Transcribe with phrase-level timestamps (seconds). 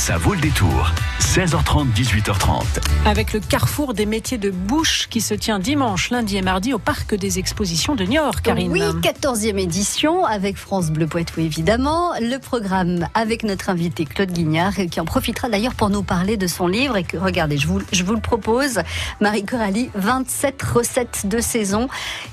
[0.00, 0.90] Ça vaut le détour.
[1.20, 2.62] 16h30, 18h30.
[3.04, 6.78] Avec le carrefour des métiers de bouche qui se tient dimanche, lundi et mardi au
[6.78, 8.72] Parc des Expositions de Niort, Karine.
[8.72, 12.12] Oui, 14e édition avec France Bleu Poitou évidemment.
[12.18, 16.46] Le programme avec notre invité Claude Guignard qui en profitera d'ailleurs pour nous parler de
[16.46, 16.96] son livre.
[16.96, 18.80] Et que, regardez, je vous, je vous le propose,
[19.20, 21.88] Marie Coralie, 27 recettes de saison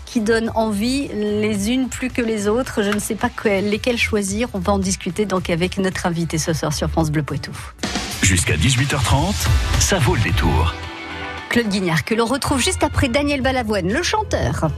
[0.08, 2.82] qui donnent envie les unes plus que les autres.
[2.82, 4.48] Je ne sais pas lesquelles choisir.
[4.54, 7.52] On va en discuter donc avec notre invité ce soir sur France Bleu Poitou.
[8.24, 9.36] Jusqu'à 18h30,
[9.80, 10.74] ça vaut le détour.
[11.50, 14.70] Claude Guignard, que l'on retrouve juste après Daniel Balavoine, le chanteur.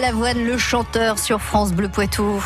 [0.00, 2.38] Le chanteur sur France Bleu Poitou.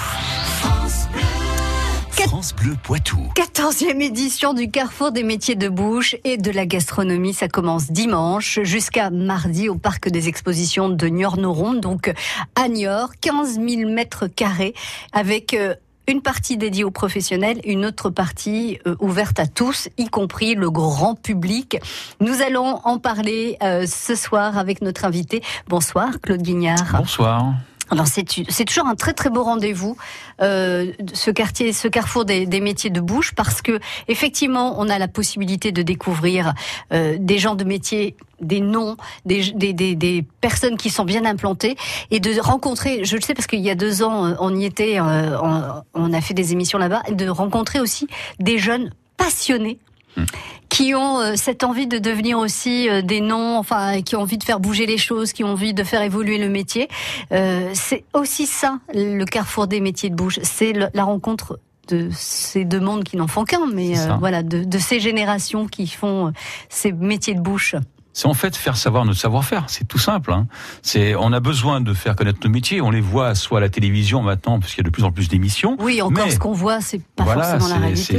[2.12, 3.19] France Bleu Poitou.
[3.35, 7.35] 14e édition du Carrefour des métiers de bouche et de la gastronomie.
[7.35, 12.12] Ça commence dimanche jusqu'à mardi au Parc des expositions de Niort-Noron, donc
[12.55, 14.75] à Niort, 15 000 mètres carrés
[15.12, 15.75] avec euh,
[16.06, 20.70] une partie dédiée aux professionnels, une autre partie euh, ouverte à tous, y compris le
[20.70, 21.79] grand public.
[22.20, 25.43] Nous allons en parler euh, ce soir avec notre invité.
[25.69, 26.97] Bonsoir Claude Guignard.
[26.99, 27.55] Bonsoir.
[27.90, 28.25] Alors c'est
[28.64, 29.96] toujours un très très beau rendez-vous,
[30.40, 35.08] euh, ce quartier, ce carrefour des, métiers de bouche, parce que effectivement on a la
[35.08, 36.54] possibilité de découvrir
[36.92, 38.96] euh, des gens de métiers des noms,
[39.26, 41.76] des, des, des, personnes qui sont bien implantées
[42.10, 44.64] et de rencontrer, je le sais parce qu'il y a deux ans euh, on y
[44.64, 48.06] était, on, a fait des émissions là-bas, de rencontrer aussi
[48.38, 49.78] des jeunes passionnés.
[50.16, 50.25] Hmm
[50.70, 54.38] qui ont euh, cette envie de devenir aussi euh, des noms, enfin, qui ont envie
[54.38, 56.88] de faire bouger les choses, qui ont envie de faire évoluer le métier.
[57.32, 60.38] Euh, c'est aussi ça, le carrefour des métiers de bouche.
[60.43, 61.58] C'est la rencontre
[61.88, 65.88] de ces deux mondes qui n'en font qu'un, mais voilà, de, de, ces générations qui
[65.88, 66.32] font
[66.69, 67.75] ces métiers de bouche
[68.12, 69.64] c'est en fait faire savoir notre savoir-faire.
[69.68, 70.32] C'est tout simple.
[70.32, 70.46] Hein.
[70.82, 72.80] C'est on a besoin de faire connaître nos métiers.
[72.80, 75.12] On les voit soit à la télévision maintenant, parce qu'il y a de plus en
[75.12, 75.76] plus d'émissions.
[75.80, 78.18] Oui, encore ce qu'on voit, c'est pas forcément la réalité.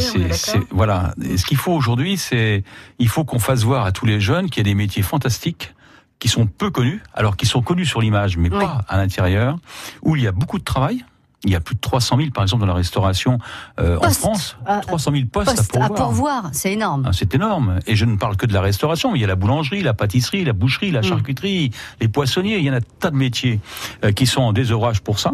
[0.71, 1.13] voilà.
[1.21, 2.63] Et ce qu'il faut aujourd'hui, c'est
[2.99, 5.73] il faut qu'on fasse voir à tous les jeunes qu'il y a des métiers fantastiques
[6.19, 9.57] qui sont peu connus, alors qu'ils sont connus sur l'image, mais pas à l'intérieur,
[10.03, 11.03] où il y a beaucoup de travail,
[11.43, 13.39] il y a plus de 300 000, par exemple, dans la restauration
[13.79, 14.57] euh, en France.
[14.83, 15.91] 300 000 postes, à pourvoir.
[15.91, 17.03] À pourvoir, c'est énorme.
[17.07, 17.79] Ah, c'est énorme.
[17.87, 19.15] Et je ne parle que de la restauration.
[19.15, 21.03] Il y a la boulangerie, la pâtisserie, la boucherie, la mm.
[21.03, 22.57] charcuterie, les poissonniers.
[22.57, 23.59] Il y en a tas de métiers
[24.03, 25.33] euh, qui sont en désœuvrage pour ça.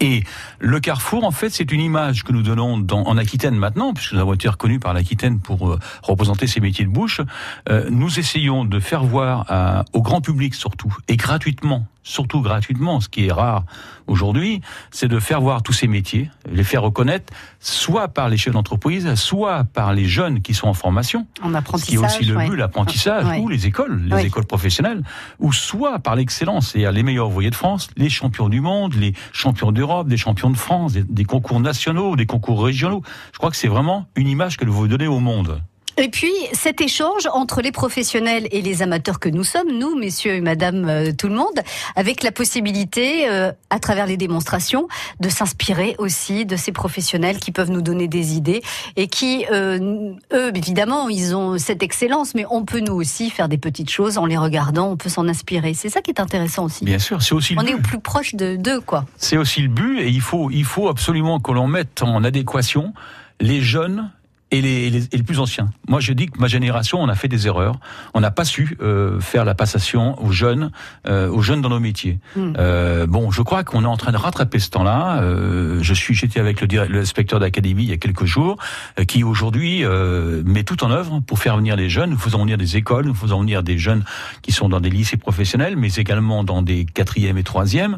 [0.00, 0.24] Et
[0.58, 4.14] le Carrefour, en fait, c'est une image que nous donnons dans, en Aquitaine maintenant, puisque
[4.14, 7.20] nous avons été reconnus par l'Aquitaine pour euh, représenter ces métiers de bouche.
[7.68, 13.08] Euh, nous essayons de faire voir au grand public surtout, et gratuitement, surtout gratuitement, ce
[13.08, 13.64] qui est rare
[14.06, 14.60] aujourd'hui,
[14.90, 19.14] c'est de faire voir tous ces métiers, les faire reconnaître, soit par les chefs d'entreprise,
[19.14, 21.26] soit par les jeunes qui sont en formation.
[21.42, 21.86] En apprentissage.
[21.86, 25.02] Ce qui est aussi le but, l'apprentissage, ou les écoles, les écoles professionnelles,
[25.38, 29.14] ou soit par l'excellence, c'est-à-dire les meilleurs ouvriers de France, les champions du monde, les
[29.32, 33.02] champions d'Europe, des champions de France, des, des concours nationaux, des concours régionaux.
[33.32, 35.62] Je crois que c'est vraiment une image que vous donnez au monde.
[35.98, 40.34] Et puis cet échange entre les professionnels et les amateurs que nous sommes, nous, messieurs
[40.34, 41.60] et madame, euh, tout le monde,
[41.96, 44.88] avec la possibilité, euh, à travers les démonstrations,
[45.20, 48.62] de s'inspirer aussi de ces professionnels qui peuvent nous donner des idées
[48.96, 53.48] et qui, euh, eux, évidemment, ils ont cette excellence, mais on peut nous aussi faire
[53.48, 55.74] des petites choses en les regardant, on peut s'en inspirer.
[55.74, 56.84] C'est ça qui est intéressant aussi.
[56.84, 57.54] Bien sûr, c'est aussi.
[57.58, 59.04] On est au plus proche de d'eux, quoi.
[59.16, 62.94] C'est aussi le but, et il faut, il faut absolument que l'on mette en adéquation
[63.40, 64.10] les jeunes
[64.52, 65.70] et les, les, les, plus anciens.
[65.88, 67.80] Moi, je dis que ma génération, on a fait des erreurs.
[68.12, 70.70] On n'a pas su euh, faire la passation aux jeunes,
[71.08, 72.20] euh, aux jeunes dans nos métiers.
[72.36, 72.52] Hmm.
[72.58, 75.22] Euh, bon, je crois qu'on est en train de rattraper ce temps-là.
[75.22, 78.58] Euh, je suis, j'étais avec le, l'inspecteur d'académie il y a quelques jours,
[79.00, 82.10] euh, qui aujourd'hui euh, met tout en œuvre pour faire venir les jeunes.
[82.10, 84.04] Nous faisons venir des écoles, nous faisons venir des jeunes
[84.42, 87.96] qui sont dans des lycées professionnels, mais également dans des quatrièmes et troisièmes,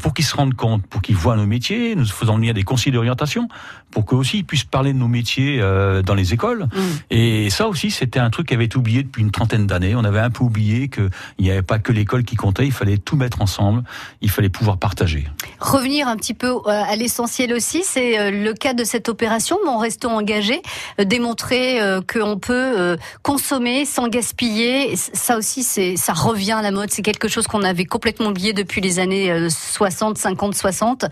[0.00, 1.96] pour qu'ils se rendent compte, pour qu'ils voient nos métiers.
[1.96, 3.48] Nous faisons venir des conseillers d'orientation,
[3.90, 6.64] pour qu'eux aussi ils puissent parler de nos métiers euh, dans les écoles.
[6.74, 6.80] Mm.
[7.10, 9.94] Et ça aussi, c'était un truc qui avait été oublié depuis une trentaine d'années.
[9.94, 12.98] On avait un peu oublié qu'il n'y avait pas que l'école qui comptait, il fallait
[12.98, 13.82] tout mettre ensemble,
[14.20, 15.26] il fallait pouvoir partager.
[15.60, 19.58] Revenir un petit peu euh, à l'essentiel aussi, c'est euh, le cas de cette opération,
[19.64, 20.62] Mon Resto Engagé,
[21.04, 21.80] démontrer
[22.12, 24.96] qu'on peut consommer sans gaspiller.
[24.96, 26.90] Ça aussi, c'est ça revient à la mode.
[26.90, 31.06] C'est quelque chose qu'on avait complètement oublié depuis les années 60, 50, 60.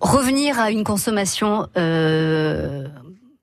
[0.00, 1.68] Revenir à une consommation
[2.00, 2.88] euh,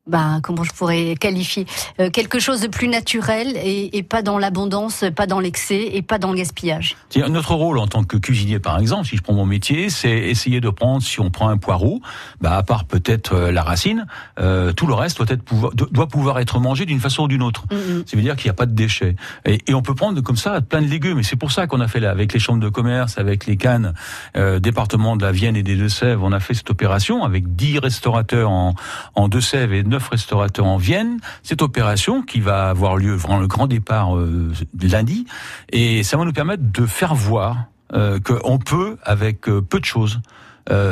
[0.07, 1.65] ben, comment je pourrais qualifier
[1.99, 6.01] euh, quelque chose de plus naturel et, et pas dans l'abondance, pas dans l'excès et
[6.01, 6.95] pas dans le gaspillage.
[7.29, 10.61] Notre rôle en tant que cuisinier, par exemple, si je prends mon métier, c'est essayer
[10.61, 12.01] de prendre, si on prend un poireau,
[12.41, 14.05] bah, à part peut-être euh, la racine,
[14.39, 17.43] euh, tout le reste doit, être pouvoir, doit pouvoir être mangé d'une façon ou d'une
[17.43, 17.65] autre.
[17.71, 19.15] Mm Ça veut dire qu'il n'y a pas de déchets.
[19.45, 21.19] Et, et, on peut prendre comme ça plein de légumes.
[21.19, 23.57] Et c'est pour ça qu'on a fait là, avec les chambres de commerce, avec les
[23.57, 23.93] cannes,
[24.35, 27.79] euh, département de la Vienne et des Deux-Sèvres, on a fait cette opération avec 10
[27.79, 28.75] restaurateurs en,
[29.15, 31.19] en Deux-Sèvres et 9 restaurateurs en Vienne.
[31.43, 34.51] Cette opération qui va avoir lieu vraiment le grand départ euh,
[34.81, 35.25] lundi,
[35.71, 39.85] et ça va nous permettre de faire voir euh, qu'on peut, avec euh, peu de
[39.85, 40.21] choses,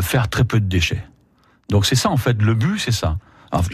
[0.02, 1.06] faire très peu de déchets.
[1.70, 3.18] Donc c'est ça en fait, le but c'est ça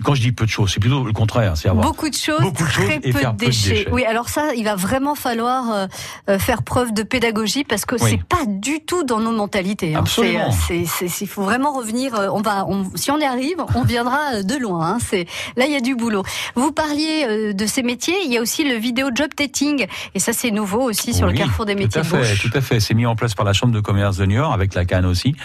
[0.04, 1.58] quand je dis peu de choses, c'est plutôt le contraire.
[1.58, 3.88] C'est avoir beaucoup de choses, beaucoup de très peu, de déchets.
[3.92, 5.88] Oui, alors ça, il va vraiment falloir euh,
[6.30, 9.96] euh, faire preuve de pédagogie parce que c'est pas du tout dans nos mentalités.
[9.96, 10.00] Hein.
[10.00, 10.54] Absolument.
[10.72, 10.84] Euh,
[11.22, 12.14] il faut vraiment revenir.
[12.34, 14.94] On va, on, si on y arrive, on viendra de loin.
[14.94, 14.98] Hein.
[15.00, 16.24] C'est là, il y a du boulot.
[16.56, 18.16] Vous parliez de ces métiers.
[18.26, 21.34] Il y a aussi le vidéo job dating et ça, c'est nouveau aussi sur le
[21.34, 22.02] carrefour des métiers.
[22.02, 22.80] Tout à fait, tout à fait.
[22.80, 25.06] C'est mis en place par la Chambre de commerce de New York avec la Cannes
[25.06, 25.36] aussi.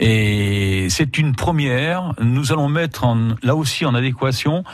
[0.00, 2.14] Et c'est une première.
[2.20, 4.64] Nous allons mettre en, là aussi en adéquation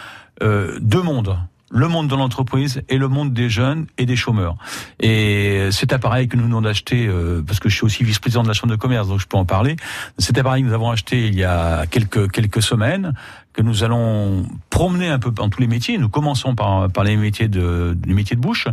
[0.43, 1.37] euh, deux mondes.
[1.73, 4.57] Le monde de l'entreprise et le monde des jeunes et des chômeurs.
[4.99, 8.49] Et cet appareil que nous venons d'acheter, euh, parce que je suis aussi vice-président de
[8.49, 9.77] la Chambre de commerce, donc je peux en parler,
[10.19, 13.15] cet appareil que nous avons acheté il y a quelques, quelques semaines,
[13.53, 17.17] que nous allons promener un peu dans tous les métiers, nous commençons par, par les,
[17.17, 18.67] métiers de, les métiers de bouche,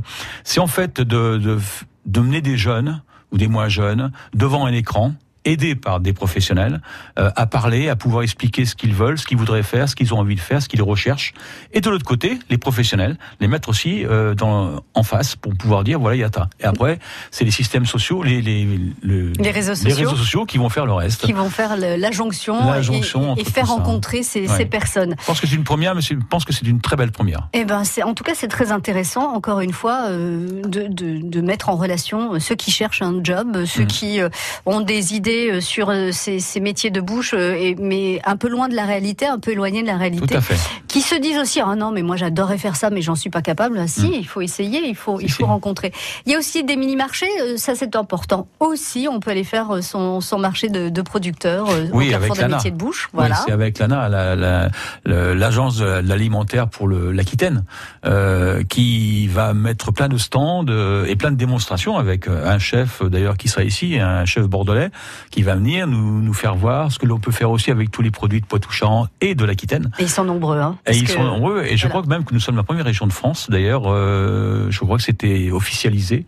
[0.44, 1.60] c'est en fait de, de,
[2.08, 5.14] de mener des jeunes ou des moins jeunes devant un écran
[5.48, 6.82] aidés par des professionnels,
[7.20, 10.14] euh, à parler, à pouvoir expliquer ce qu'ils veulent, ce qu'ils voudraient faire, ce qu'ils
[10.14, 11.34] ont envie de faire, ce qu'ils recherchent.
[11.74, 15.84] Et de l'autre côté, les professionnels, les mettre aussi euh, dans, en face pour pouvoir
[15.84, 16.50] dire voilà, il y a ça.
[16.60, 17.00] Et après,
[17.32, 18.68] c'est les systèmes sociaux, les, les,
[19.02, 20.10] le- Les réseaux les sociaux.
[20.10, 21.22] réseaux sociaux qui vont faire le reste.
[21.26, 24.58] Qui vont faire le- la jonction, La et- jonction et, et faire rencontrer ces, Ouais.
[24.58, 25.16] ces personnes.
[25.20, 27.48] Je pense que c'est une première, mais je pense que c'est une très belle première.
[27.54, 29.34] Eh ben, en tout cas c'est très intéressant.
[29.34, 33.66] Encore une fois, euh, de, de, de mettre en relation ceux qui cherchent un job,
[33.66, 33.88] ceux Mm.
[33.88, 34.20] qui
[34.66, 38.48] ont des idées euh, sur euh, ces, ces métiers de bouche, euh, mais un peu
[38.50, 40.58] loin de la réalité, un peu éloignés de la Tout réalité, à fait.
[40.88, 43.42] qui se disent aussi ah non mais moi j'adorerais faire ça, mais j'en suis pas
[43.42, 43.78] capable.
[43.80, 44.14] Ah, Si, Mm.
[44.14, 45.92] il faut essayer, il faut il faut rencontrer.
[46.26, 47.28] Il y a aussi des mini marchés,
[47.58, 48.48] ça c'est important.
[48.60, 52.72] Aussi, on peut aller faire son, son marché de, de producteurs Oui, avec des métiers
[52.72, 53.10] de bouche.
[53.14, 54.70] Oui, c'est avec l'ANA, la- la-
[55.06, 57.64] l'agence de l'alimentaire pour l'Aquitaine,
[58.06, 60.66] euh, qui va mettre plein de stands
[61.08, 64.90] et plein de démonstrations avec un chef d'ailleurs qui sera ici, un chef bordelais,
[65.32, 68.02] qui va venir nous, nous faire voir ce que l'on peut faire aussi avec tous
[68.02, 69.92] les produits de Poitou-Charentes et de l'Aquitaine.
[70.00, 70.60] Et ils sont nombreux.
[70.60, 71.64] Hein, Et ils que- sont nombreux.
[71.64, 71.90] Et je voilà.
[71.90, 73.48] crois que même que nous sommes la première région de France.
[73.50, 76.26] D'ailleurs, euh, je crois que c'était officialisé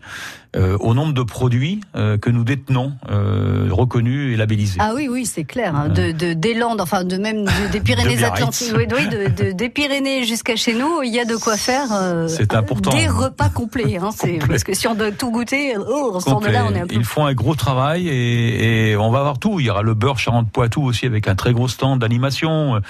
[0.56, 4.78] euh, au nombre de produits euh, que nous détenons, euh, reconnus et labellisés.
[4.80, 5.74] Ah oui, oui, c'est clair.
[5.76, 9.52] hein, de, de, des Landes, enfin de même de- des Pyrénées-Atlantiques, oui, oui, de, de-
[9.52, 11.86] des Pyrénées jusqu'à chez nous, il y a de quoi faire.
[11.92, 12.90] euh, C'est important.
[12.90, 13.96] Des repas complets.
[13.98, 14.48] Hein, c'est- Complet.
[14.48, 16.86] parce que si on doit tout goûter, oh, on sort de là, on est un
[16.86, 16.94] peu.
[16.96, 19.60] Ils font un gros travail et, et on va avoir tout.
[19.60, 22.80] Il y aura le beurre Charente-Poitou aussi avec un très gros stand d'animation.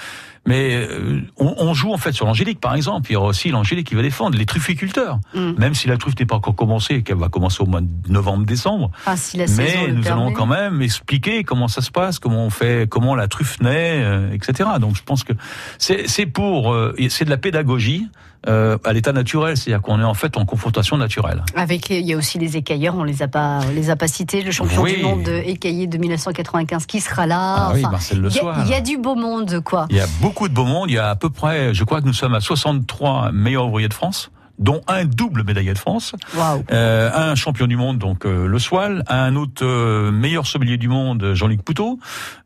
[0.47, 3.09] Mais euh, on, on joue en fait sur l'angélique, par exemple.
[3.11, 5.19] Il y aura aussi l'angélique qui va défendre les trufficulteurs.
[5.35, 5.51] Mm.
[5.59, 8.89] Même si la truffe n'est pas encore commencée, qu'elle va commencer au mois de novembre-décembre.
[9.05, 10.21] Ah, si la saison Mais le nous permet.
[10.23, 14.01] allons quand même expliquer comment ça se passe, comment on fait, comment la truffe naît,
[14.03, 14.67] euh, etc.
[14.79, 15.33] Donc je pense que
[15.79, 18.07] c'est pour, euh, c'est de la pédagogie
[18.47, 21.43] euh, à l'état naturel, c'est-à-dire qu'on est en fait en confrontation naturelle.
[21.55, 23.95] Avec les- il y a aussi les écailleurs, on les a pas, on les a
[23.95, 24.41] pas cités.
[24.41, 24.95] Le champion Oui.
[24.97, 27.37] du monde de écaillé de 1995 qui sera là.
[27.67, 29.85] Ah oui, Marcel Le il y, y a du beau monde, quoi.
[29.91, 30.89] Il y a beaucoup de beau monde.
[30.89, 33.89] Il y a à peu près, je crois que nous sommes à 63 meilleurs ouvriers
[33.89, 36.63] de France, dont un double médaillé de France, Waouh.
[36.71, 40.87] euh, un champion du monde, donc euh, Le Soil, un autre euh, meilleur sommelier du
[40.87, 41.99] monde, Jean-Luc Poutot.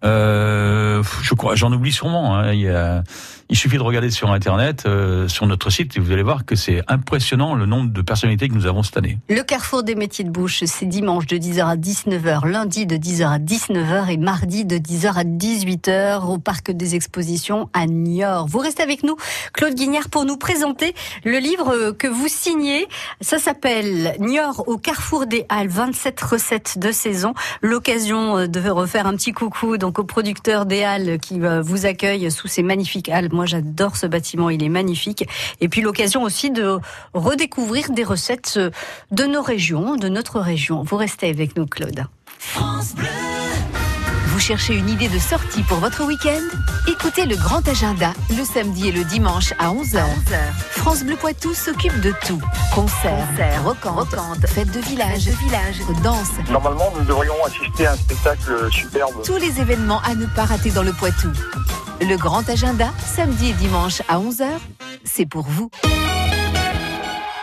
[0.04, 2.36] Euh, je crois, j'en oublie sûrement.
[2.38, 2.54] hein.
[2.54, 3.04] il, y a-
[3.50, 4.88] il suffit de regarder sur Internet,
[5.28, 8.56] sur notre site, et vous allez voir que c'est impressionnant le nombre de personnalités que
[8.56, 9.20] nous avons cette année.
[9.30, 13.28] Le carrefour des métiers de bouche, c'est dimanche de 10h à 19h, lundi de 10h
[13.28, 18.48] à 19h et mardi de 10h à 18h au parc des expositions à Niort.
[18.48, 19.16] Vous restez avec nous,
[19.54, 22.88] Claude Guignard, pour nous présenter le livre euh, que vous signez.
[23.20, 27.34] Ça s'appelle Niort au carrefour des Halles, 27 recettes de saison.
[27.64, 31.88] L'occasion euh, de refaire un petit coucou donc au producteur des Halles qui euh, vous
[31.88, 33.30] accueille sous ces magnifiques halles.
[33.32, 35.28] Moi, j'adore ce bâtiment, il est magnifique.
[35.62, 36.78] Et puis l'occasion aussi de
[37.16, 38.70] redécouvrir des recettes euh,
[39.10, 40.84] de nos régions, de notre région.
[40.84, 42.06] Vous restez avec nous, Claude.
[44.36, 46.42] Vous cherchez une idée de sortie pour votre week-end?
[46.90, 50.04] Écoutez le grand agenda le samedi et le dimanche à 11h.
[50.72, 52.42] France Bleu Poitou s'occupe de tout.
[52.74, 55.30] Concerts, rocantes, fêtes de village,
[56.04, 59.14] danse, Normalement, nous devrions assister à un spectacle superbe.
[59.24, 61.32] tous les événements à ne pas rater dans le Poitou.
[62.02, 64.48] Le grand agenda, samedi et dimanche à 11h,
[65.06, 65.72] c'est pour vous.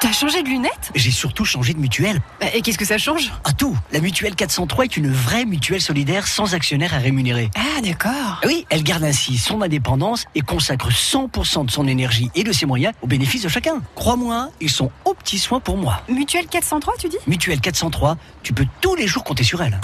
[0.03, 0.91] T'as changé de lunettes?
[0.97, 2.21] J'ai surtout changé de mutuelle.
[2.41, 3.31] Bah, Et qu'est-ce que ça change?
[3.45, 7.53] À tout La mutuelle 403 est une vraie mutuelle solidaire sans actionnaire à rémunérer.
[7.55, 8.41] Ah d'accord.
[8.45, 12.67] Oui, elle garde ainsi son indépendance et consacre 100% de son énergie et de ses
[12.67, 13.81] moyens au bénéfice de chacun.
[13.95, 16.03] Crois-moi, ils sont aux petits soins pour moi.
[16.09, 17.19] Mutuelle 403 tu dis?
[17.29, 19.81] Mutuelle 403, tu peux tous les jours compter sur elle.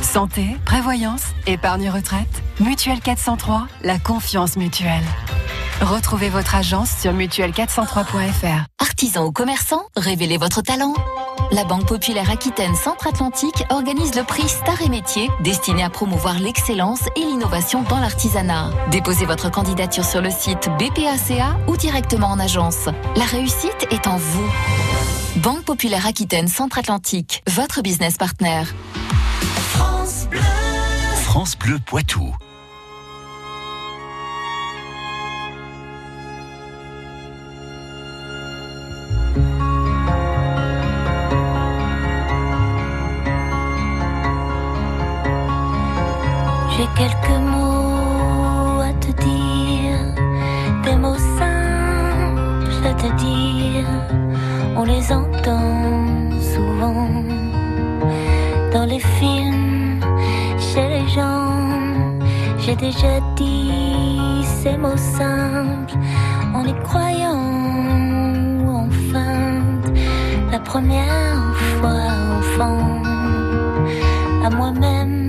[0.00, 2.42] Santé, prévoyance, épargne retraite.
[2.60, 5.04] Mutuelle 403, la confiance mutuelle.
[5.80, 8.66] Retrouvez votre agence sur mutuelle403.fr.
[8.78, 10.92] Artisans ou commerçants, révélez votre talent.
[11.52, 17.00] La Banque Populaire Aquitaine Centre-Atlantique organise le prix Star et Métier destiné à promouvoir l'excellence
[17.16, 18.70] et l'innovation dans l'artisanat.
[18.90, 22.90] Déposez votre candidature sur le site BPACA ou directement en agence.
[23.16, 24.50] La réussite est en vous.
[25.36, 28.64] Banque Populaire Aquitaine Centre-Atlantique, votre business partner.
[31.22, 32.34] France Bleu Poitou.
[54.76, 57.08] On les entend souvent
[58.72, 60.00] dans les films,
[60.58, 61.50] chez les gens.
[62.58, 65.96] J'ai déjà dit ces mots simples
[66.54, 67.40] en y croyant
[68.64, 69.88] ou en feinte.
[70.52, 72.06] La première fois
[72.38, 73.02] enfant,
[74.44, 75.19] à moi-même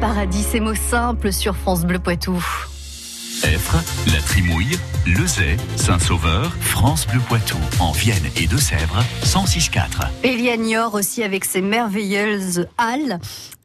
[0.00, 2.42] Paradis, ces mots simples sur France Bleu Poitou.
[3.44, 3.76] Effre,
[4.12, 10.08] La Trimouille, Lezay, Saint-Sauveur, France Bleu Poitou, en Vienne et Deux-Sèvres, 106.4.
[10.22, 13.18] Elia Nior aussi avec ses merveilleuses halles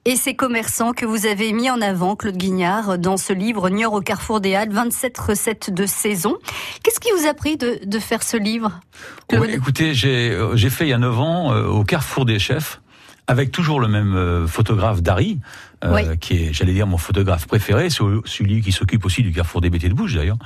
[0.06, 3.94] et ses commerçants que vous avez mis en avant, Claude Guignard, dans ce livre Niort
[3.94, 6.38] au carrefour des Halles, 27 recettes de saison.
[6.84, 8.80] Qu'est-ce qui vous a pris de, de faire ce livre?
[9.28, 12.26] Claude Oui, écoutez, j'ai euh, j'ai fait il y a 9 ans euh, au Carrefour
[12.26, 12.82] des chefs
[13.30, 15.40] avec toujours le même euh, photographe Dari,
[15.84, 16.18] euh, Oui.
[16.20, 19.88] qui est, j'allais dire, mon photographe préféré, celui qui s'occupe aussi du Carrefour des Bêtés
[19.88, 20.38] de Bouche d'ailleurs.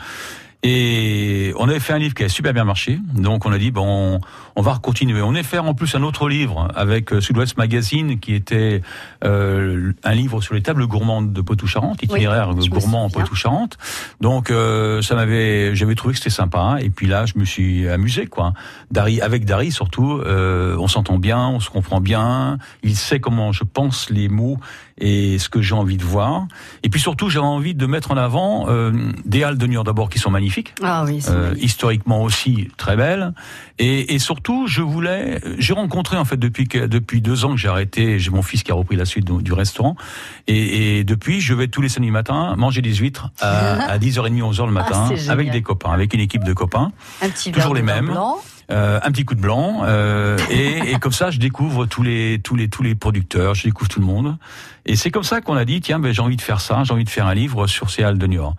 [0.66, 3.70] Et on avait fait un livre qui a super bien marché, donc on a dit
[3.70, 4.22] bon,
[4.56, 5.22] on va continuer.
[5.22, 8.82] On est faire en plus un autre livre avec euh, Sud-Ouest Magazine, qui était
[9.26, 13.10] euh, un livre sur les tables gourmandes de Poitou-Charentes, itinéraire me gourmand en.
[13.10, 13.78] Poitou-Charentes.
[14.22, 16.78] Donc euh, ça m'avait, j'avais trouvé que c'était sympa.
[16.80, 18.54] Et puis là, je me suis amusé quoi.
[18.90, 22.58] Dari, avec Dari surtout, euh, on s'entend bien, on se comprend bien.
[22.84, 24.58] Il sait comment je pense les mots
[24.98, 26.48] et ce que j'ai envie de voir.
[26.84, 28.92] Et puis surtout, j'avais envie de mettre en avant euh,
[29.26, 30.53] des halles de Niort d'abord qui sont magnifiques.
[30.84, 33.34] Ah oui, Euh, historiquement aussi très belle.
[33.80, 37.58] Et, et surtout je voulais j'ai rencontré en fait depuis que depuis deux ans que
[37.58, 39.96] j'ai arrêté j'ai mon fils qui a repris la suite du, du restaurant.
[40.48, 44.42] Et, et depuis je vais tous les samedis matins manger des huîtres à, à 10h30
[44.54, 45.32] 11h le matin Ah, génial.
[45.32, 46.92] avec des copains avec une équipe de copains.
[47.22, 48.06] Un petit toujours les mêmes.
[48.08, 48.38] blanc.
[48.72, 52.40] euh, un petit coup de blanc euh, et, et comme ça je découvre tous les
[52.44, 54.38] tous les tous les producteurs je découvre tout le monde.
[54.86, 56.94] Et c'est comme ça qu'on a dit tiens ben j'ai envie de faire ça j'ai
[56.94, 58.56] envie de faire un livre sur ces halles de Niort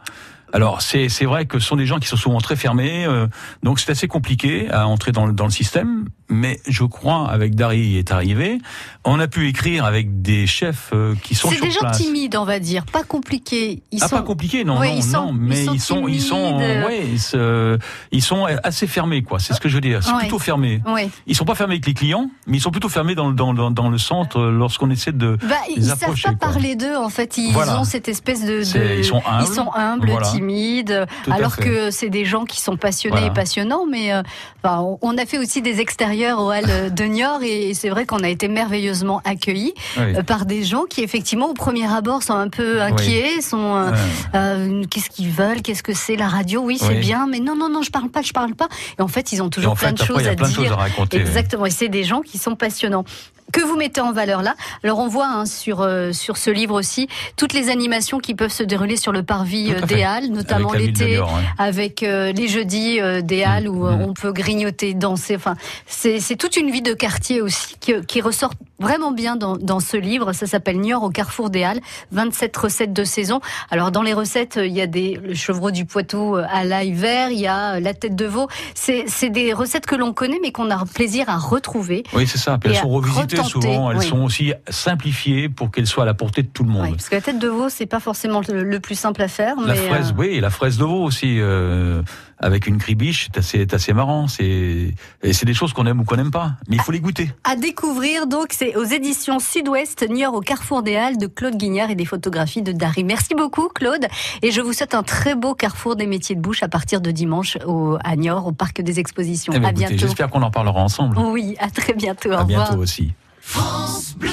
[0.54, 3.26] alors c'est c'est vrai que ce sont des gens qui sont souvent très fermés, euh,
[3.64, 6.04] donc c'est assez compliqué à entrer dans le, dans le système.
[6.34, 8.58] Mais je crois avec Dari est arrivé,
[9.04, 12.36] on a pu écrire avec des chefs euh, qui sont C'est sur des gens timides,
[12.36, 13.82] on va dire, pas compliqués.
[13.92, 14.16] Ils ah sont...
[14.16, 16.56] pas compliqué non Ouais, non ils sont- non mais ils ils sont sont ils sont
[16.58, 17.78] ouais ils,
[18.12, 20.18] ils sont assez fermés quoi c'est ce que je veux dire c'est Ouais.
[20.20, 21.08] plutôt fermé Ouais.
[21.26, 23.54] ils sont pas fermés avec les clients mais ils sont plutôt fermés dans le dans,
[23.54, 26.48] dans, dans le centre euh, lorsqu'on essaie de Bah, les ils savent approcher, pas quoi.
[26.48, 27.36] parler d'eux en fait.
[27.38, 27.80] Ils Voilà.
[27.80, 29.44] ont cette espèce de, C'est- de- ils sont humbles.
[29.48, 30.26] ils sont humbles, Voilà.
[30.30, 33.26] timides, Tout alors que c'est des gens qui sont passionnés Voilà.
[33.32, 33.86] et passionnants.
[33.90, 34.22] Mais euh,
[34.62, 38.18] enfin, on a fait aussi des extérieurs au hall de Niort et c'est vrai qu'on
[38.22, 40.16] a été merveilleusement accueillis Oui.
[40.16, 43.90] euh, par des gens qui effectivement au premier abord sont un peu inquiets, sont euh,
[44.34, 47.00] euh, qu'est-ce qu'ils veulent, qu'est-ce que c'est la radio, oui c'est Oui.
[47.00, 48.68] bien, mais non non non je parle pas, je parle pas.
[48.98, 50.62] Et en fait ils ont toujours plein fait de après choses à plein de dire.
[50.64, 53.04] choses à raconter Exactement, et c'est des gens qui sont passionnants.
[53.52, 54.54] Que vous mettez en valeur là?
[54.82, 58.50] Alors on voit hein, sur euh, sur ce livre aussi toutes les animations qui peuvent
[58.50, 61.26] se dérouler sur le parvis euh, des Halles, notamment Avec l'été, ouais.
[61.58, 64.00] avec euh, les jeudis des Halles où mm.
[64.00, 65.36] on peut grignoter, danser.
[65.36, 65.54] Enfin,
[66.18, 69.96] c'est toute une vie de quartier aussi qui, qui ressort vraiment bien dans, dans ce
[69.96, 70.32] livre.
[70.32, 71.80] Ça s'appelle Niort au carrefour des Halles,
[72.12, 73.40] 27 recettes de saison.
[73.70, 77.30] Alors dans les recettes, il y a des le chevreau du Poitou à l'ail vert,
[77.30, 78.48] il y a la tête de veau.
[78.74, 82.58] C'est des recettes que l'on connaît mais qu'on a plaisir à retrouver oui c'est ça
[82.58, 84.06] puis elles sont revisitées souvent, elles oui.
[84.06, 86.84] sont aussi simplifiées pour qu'elles soient à la portée de tout le monde.
[86.84, 89.28] Oui, parce que la tête de veau, c'est pas forcément le, le plus simple à
[89.28, 89.56] faire.
[89.60, 92.02] La mais, fraise, euh, oui, la fraise de veau aussi, euh,
[92.38, 94.28] avec une cribiche, c'est assez, c'est assez marrant.
[94.28, 94.94] C'est,
[95.32, 97.30] c'est des choses qu'on aime ou qu'on n'aime pas, mais il faut les goûter.
[97.44, 101.90] À découvrir, donc, c'est aux éditions Sud-Ouest, Niort au Carrefour des Halles de Claude Guignard
[101.90, 103.04] et des photographies de Dari.
[103.04, 104.06] Merci beaucoup, Claude.
[104.42, 107.10] Et je vous souhaite un très beau carrefour des métiers de bouche à partir de
[107.10, 109.52] dimanche au, à Niort, au Parc des Expositions.
[109.54, 110.06] Eh ben, à écoutez, bientôt.
[110.06, 111.18] J'espère qu'on en parlera ensemble.
[111.18, 112.30] Oui, à très bientôt.
[112.30, 112.68] Au à revoir.
[112.68, 113.12] bientôt aussi.
[113.40, 114.30] France Bleu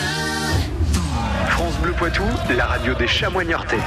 [1.93, 2.23] Poitou,
[2.55, 3.77] la radio des chamois niortais.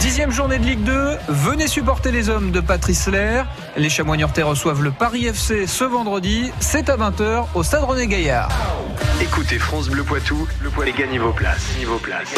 [0.00, 3.46] Dixième journée de Ligue 2, venez supporter les hommes de Patrice Lair.
[3.76, 8.06] Les Chamois Niortais reçoivent le Paris FC ce vendredi, c'est à 20h au Stade René
[8.06, 8.48] Gaillard.
[9.20, 11.72] Écoutez France Bleu Poitou, le poil et gagnez vos places.
[11.84, 12.34] Vos places.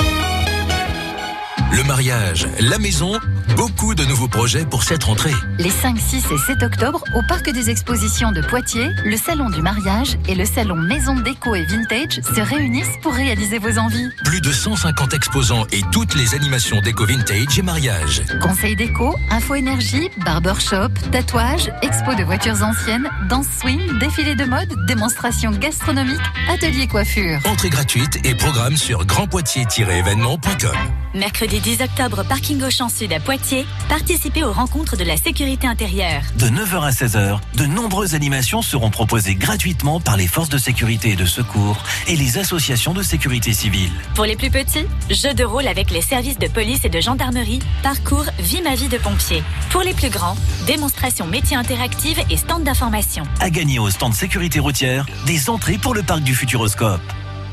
[1.73, 3.20] Le mariage, la maison,
[3.56, 5.34] beaucoup de nouveaux projets pour cette rentrée.
[5.58, 9.62] Les 5, 6 et 7 octobre, au Parc des Expositions de Poitiers, le Salon du
[9.62, 14.08] mariage et le Salon Maison Déco et Vintage se réunissent pour réaliser vos envies.
[14.24, 18.22] Plus de 150 exposants et toutes les animations déco vintage et mariage.
[18.40, 24.74] Conseil déco, info énergie, barbershop, tatouage, expo de voitures anciennes, danse swing, défilé de mode,
[24.86, 27.38] démonstration gastronomique, atelier coiffure.
[27.44, 30.76] Entrée gratuite et programme sur grandpoitiers-événement.com.
[31.14, 33.39] Mercredi 10 octobre, parking Auchan Sud à Poitiers,
[33.88, 36.22] participez aux rencontres de la sécurité intérieure.
[36.37, 41.11] De 9h à 16h, de nombreuses animations seront proposées gratuitement par les forces de sécurité
[41.11, 43.90] et de secours et les associations de sécurité civile.
[44.14, 47.61] Pour les plus petits, jeux de rôle avec les services de police et de gendarmerie,
[47.83, 49.42] parcours Vie ma vie de pompier.
[49.70, 53.24] Pour les plus grands, démonstration métiers interactive et stand d'information.
[53.40, 57.00] À gagner au stand sécurité routière, des entrées pour le parc du Futuroscope.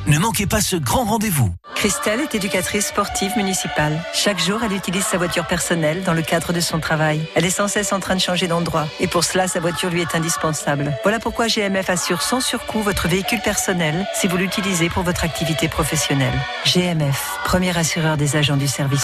[0.08, 1.54] Ne manquez pas ce grand rendez-vous.
[1.76, 4.02] Christelle est éducatrice sportive municipale.
[4.14, 7.22] Chaque jour, elle utilise sa voiture personnelle dans le cadre de son travail.
[7.36, 10.02] Elle est sans cesse en train de changer d'endroit et pour cela, sa voiture lui
[10.02, 10.94] est indispensable.
[11.04, 15.68] Voilà pourquoi GMF assure sans surcoût votre véhicule personnel si vous l'utilisez pour votre activité
[15.68, 16.34] professionnelle.
[16.66, 18.88] GMF, premier assureur des agents du service